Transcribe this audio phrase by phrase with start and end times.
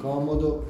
[0.00, 0.64] comodo.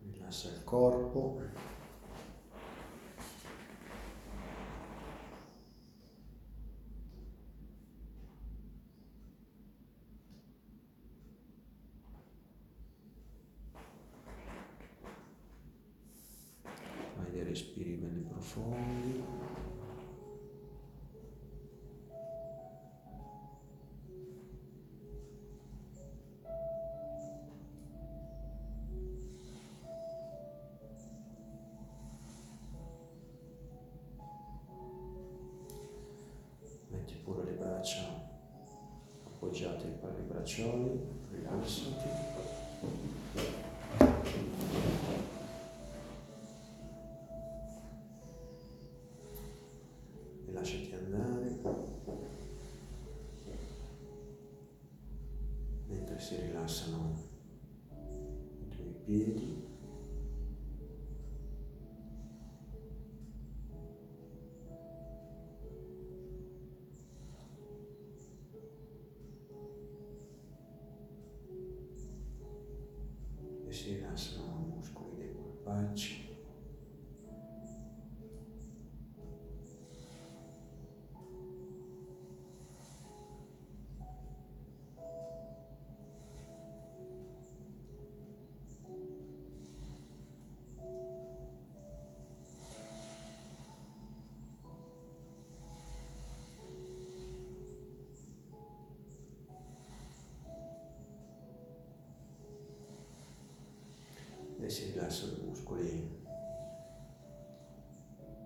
[0.00, 1.67] Rilassa il corpo.
[18.38, 19.24] Profondi.
[36.90, 38.26] Metti pure le braccia
[39.26, 42.37] appoggiate per i braccioli, rilassati.
[56.28, 57.14] Si rilassano
[58.60, 59.66] i tuoi piedi.
[73.66, 76.27] E si rilassano i muscoli dei polpacci
[105.08, 106.16] rilassano i muscoli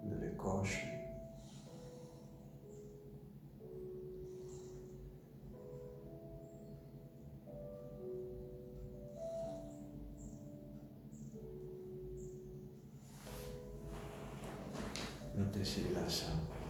[0.02, 0.90] delle cosce.
[15.34, 16.61] Mentre si rilassa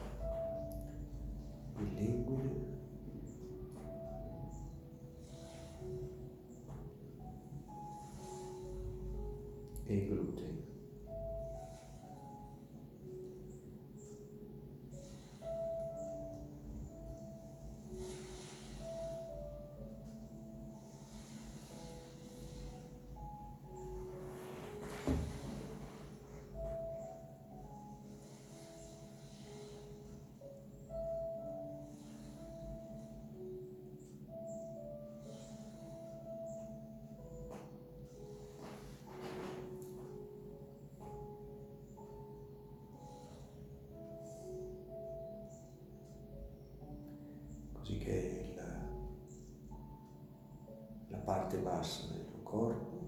[51.52, 53.00] parte bassa del tuo corpo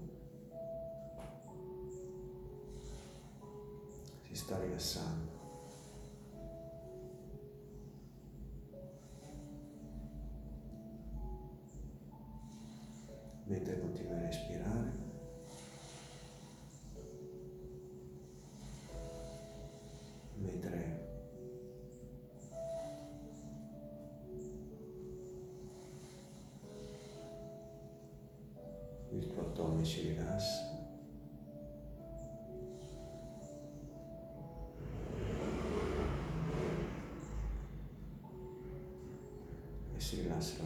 [4.21, 5.33] si sta rilassando.
[13.47, 14.54] Mentre continui a respirare,
[29.17, 30.73] il tuo addome si rilassa.
[39.95, 40.63] E si rilassa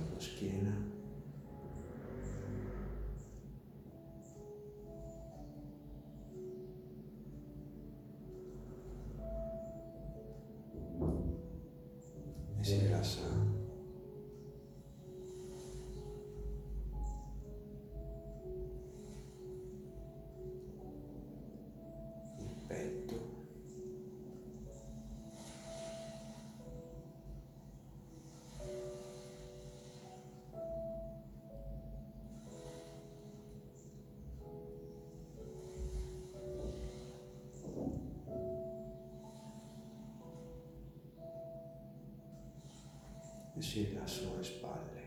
[43.60, 44.99] E si rilassano le spalle.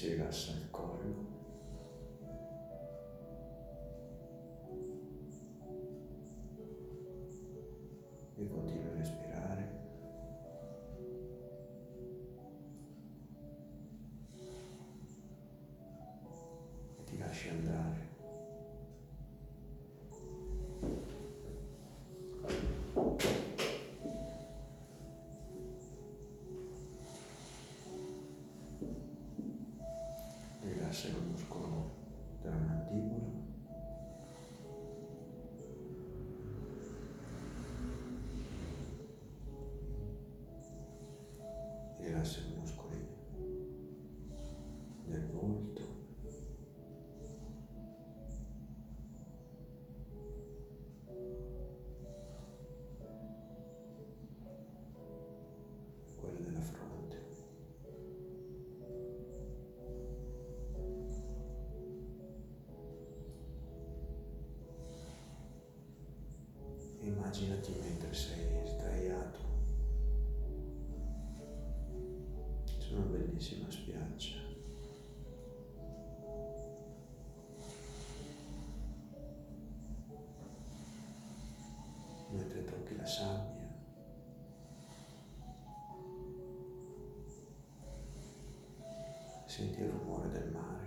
[0.00, 0.52] 这个是
[67.28, 69.38] immaginati mentre sei sdraiato
[72.78, 74.36] su una bellissima spiaggia.
[82.30, 83.56] Mentre tocchi la sabbia.
[89.44, 90.77] Senti il rumore del mare.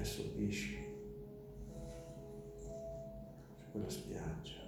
[0.00, 0.76] assorbisci
[3.56, 4.67] su quella spiaggia.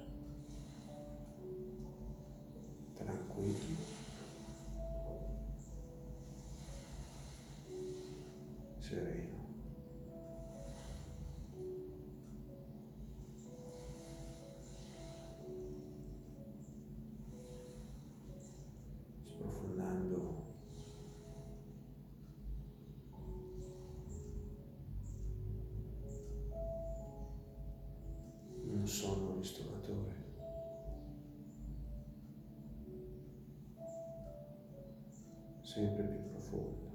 [35.71, 36.90] sempre più profondo.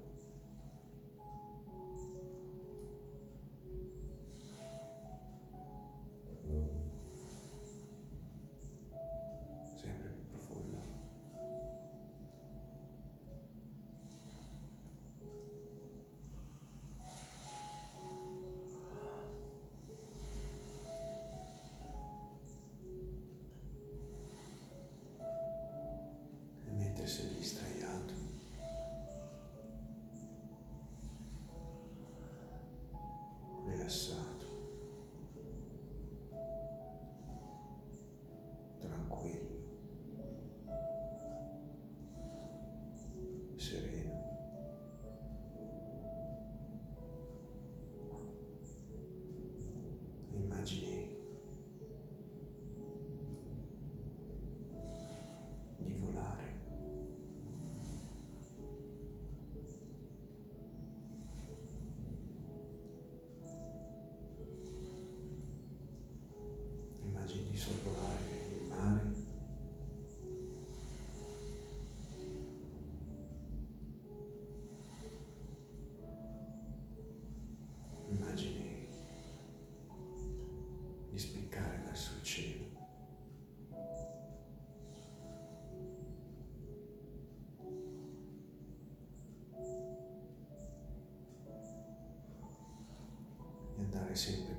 [94.16, 94.55] siempre.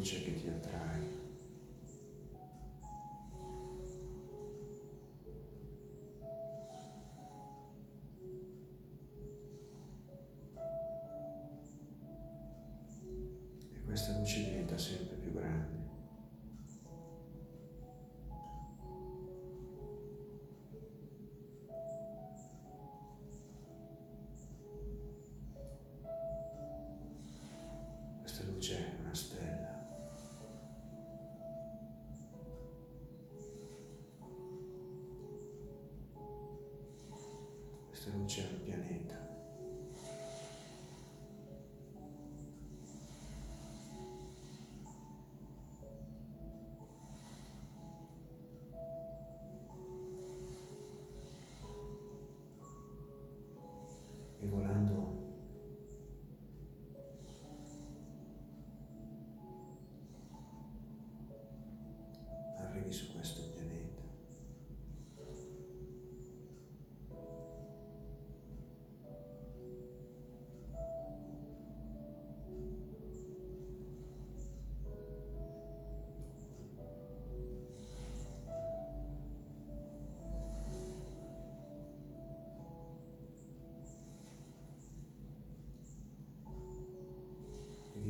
[0.00, 1.18] Luce che ti attrae.
[13.74, 15.79] E questa luce diventa sempre più grande.
[54.42, 54.79] E volando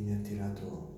[0.00, 0.90] E vieni attirato con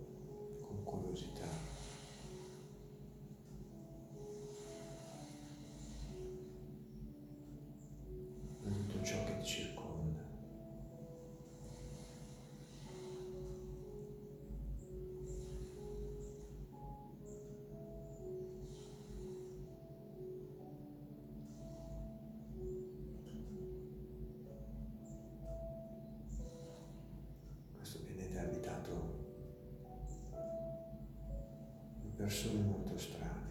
[32.23, 33.51] persone molto strane.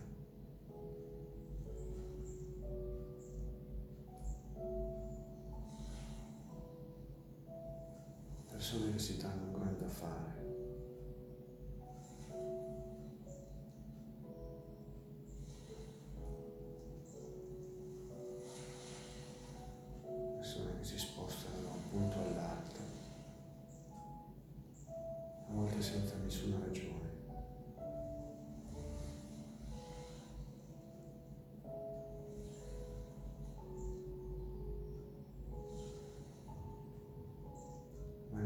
[8.49, 10.39] Persone che si danno grande da fare.
[20.37, 22.83] Persone che si spostano da un punto all'altro,
[25.49, 26.80] a volte senza nessuna ragione.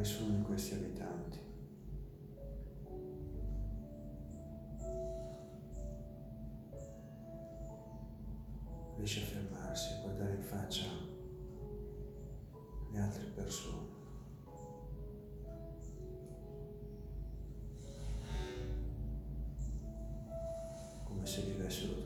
[0.05, 1.39] Nessuno di questi abitanti
[8.97, 10.85] riesce a fermarsi e guardare in faccia
[12.91, 13.93] le altre persone.
[21.03, 22.04] Come se vivessero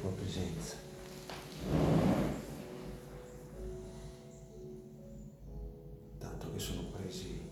[0.00, 0.76] tua presenza.
[6.18, 7.48] Tanto che sono presi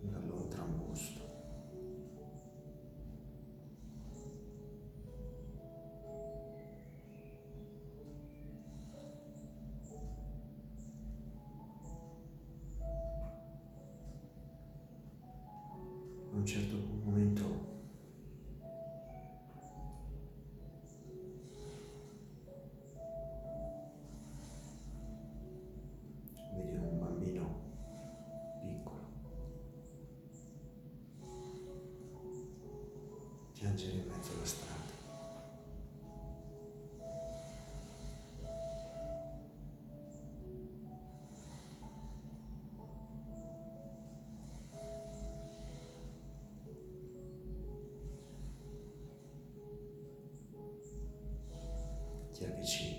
[0.00, 0.46] dal loro
[16.44, 17.44] certo momento.
[26.54, 27.60] Vedi un bambino
[28.62, 29.00] piccolo.
[33.52, 34.81] Piangere in mezzo alla strada.
[52.42, 52.90] Ti avvicini.
[52.90, 52.91] E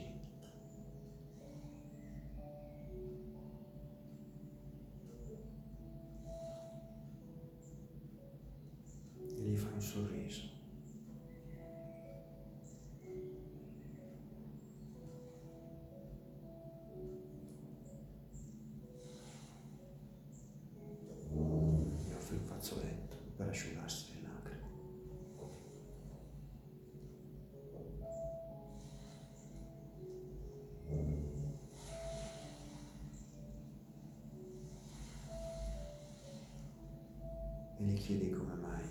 [37.84, 38.82] E gli chiedi come mai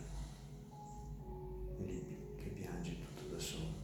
[1.78, 3.80] è lì che piangi tutto da solo.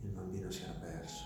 [0.00, 1.24] Il bambino si era perso.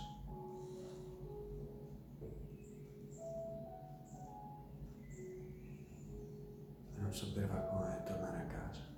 [6.97, 8.92] E non sapeva come tornare a casa.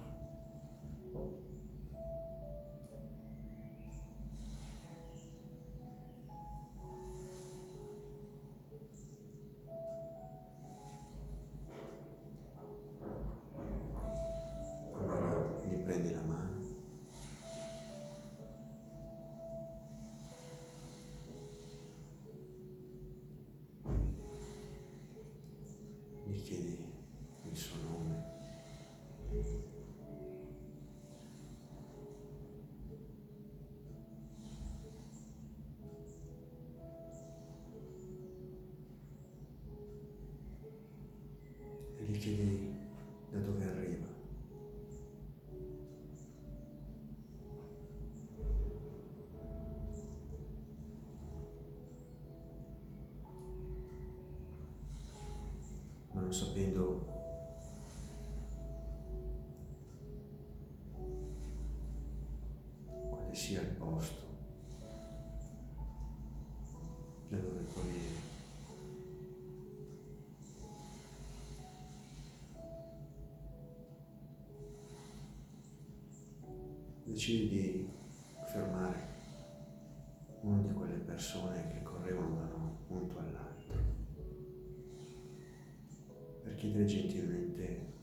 [56.35, 57.07] Sapendo
[63.09, 64.23] quale sia il posto
[67.29, 68.23] da dove proviene.
[77.05, 77.89] Decidi di
[78.47, 79.13] fermare
[80.41, 83.55] una di quelle persone che correvano da un punto all'altro
[86.45, 87.94] per chiedere gentilmente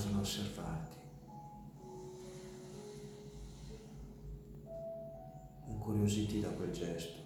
[0.00, 0.96] rimasero a osservarti,
[5.66, 7.18] incuriositi da quel gesto.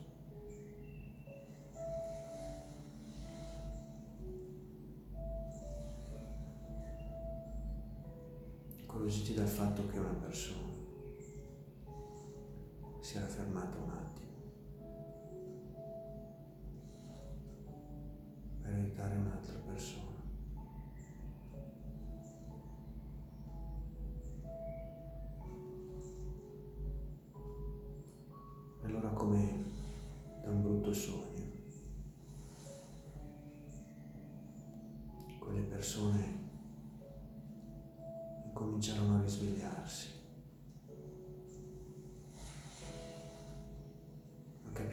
[8.81, 10.74] Incuriositi dal fatto che una persona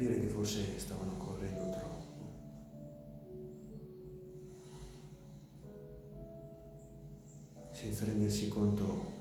[0.01, 1.99] capire che forse stavano correndo troppo.
[7.71, 9.20] senza rendersi conto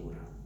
[0.00, 0.41] questa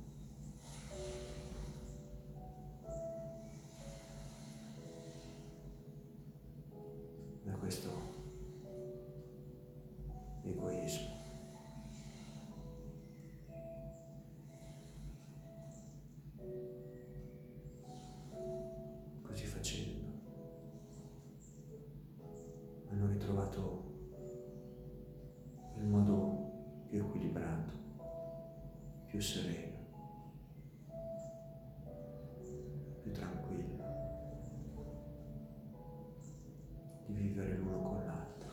[29.16, 29.78] più sereno,
[33.00, 33.84] più tranquillo
[37.06, 38.52] di vivere l'uno con l'altro,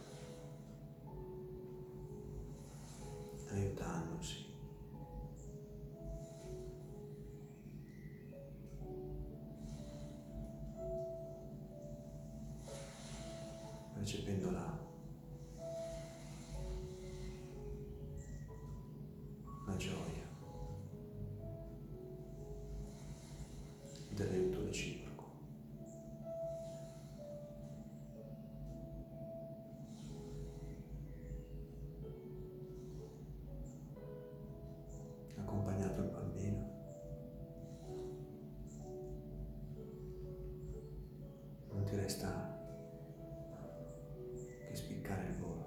[3.51, 4.51] aiutandosi.
[13.95, 14.51] recependo
[42.13, 42.29] Resta
[44.67, 45.65] che spiccare il volo,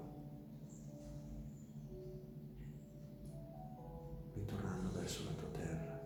[4.33, 5.99] ritornando verso la tua terra,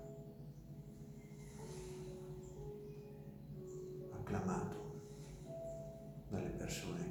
[4.13, 5.03] acclamato
[6.29, 7.10] dalle persone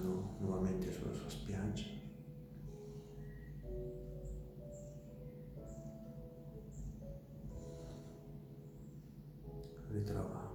[0.00, 1.84] atterrando nuovamente sulla sua spiaggia.
[9.88, 10.52] Ritrova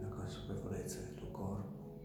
[0.00, 2.00] la consapevolezza del tuo corpo,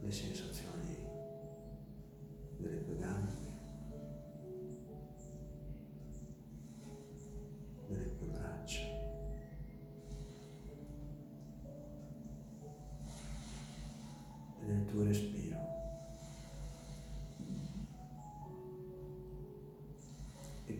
[0.00, 0.75] le sensazioni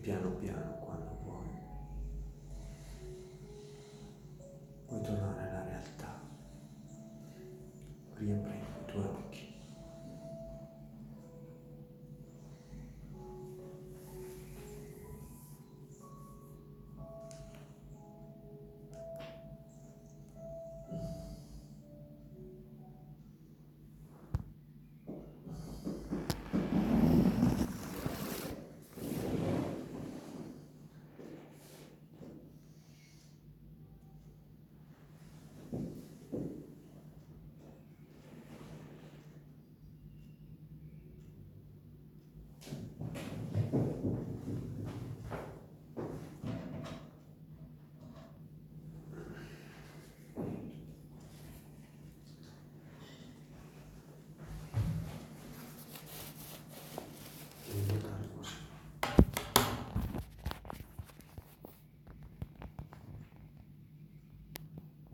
[0.07, 0.86] piano piano